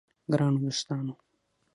ګرانو 0.31 0.59
دوستانو! 0.63 1.13